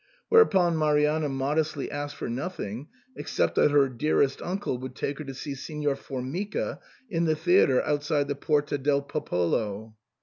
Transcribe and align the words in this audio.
Whereupon 0.29 0.79
Marianna 0.79 1.29
modestly 1.29 1.91
asked 1.91 2.15
for 2.15 2.27
nothing 2.27 2.87
ex 3.15 3.33
cept 3.33 3.53
that 3.53 3.69
her 3.69 3.85
zio 3.85 3.87
carissimo 3.91 3.97
(dearest 3.99 4.41
uncle) 4.41 4.77
would 4.79 4.95
take 4.95 5.19
her 5.19 5.23
to 5.25 5.33
see 5.35 5.53
Signor 5.53 5.95
Formica 5.95 6.79
in 7.07 7.25
the 7.25 7.35
theatre 7.35 7.83
outside 7.83 8.27
the 8.27 8.33
Porta 8.33 8.79
del 8.79 9.03
Popolo. 9.03 9.95